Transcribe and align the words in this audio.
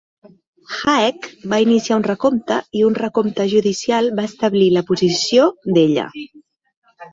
Haeck 0.77 1.27
va 1.51 1.59
iniciar 1.65 1.97
un 1.99 2.05
recompte 2.07 2.57
i 2.81 2.81
un 2.87 2.97
recompte 3.01 3.47
judicial 3.53 4.11
va 4.21 4.27
establir 4.31 4.73
la 4.81 4.85
posició 4.91 5.49
d'ella. 5.79 6.11